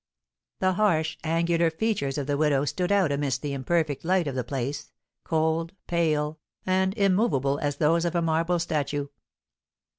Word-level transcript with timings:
The 0.61 0.73
harsh, 0.73 1.19
angular 1.23 1.69
features 1.69 2.17
of 2.17 2.25
the 2.25 2.35
widow 2.35 2.65
stood 2.65 2.91
out 2.91 3.11
amidst 3.11 3.43
the 3.43 3.53
imperfect 3.53 4.03
light 4.03 4.25
of 4.27 4.33
the 4.33 4.43
place, 4.43 4.91
cold, 5.23 5.73
pale, 5.85 6.39
and 6.65 6.97
immovable 6.97 7.59
as 7.59 7.75
those 7.75 8.03
of 8.03 8.15
a 8.15 8.21
marble 8.23 8.57
statue. 8.57 9.09